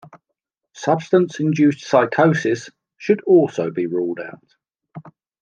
Substance-induced 0.73 1.81
psychosis 1.85 2.71
should 2.97 3.21
also 3.21 3.69
be 3.69 3.85
ruled 3.85 4.19
out. 4.19 5.13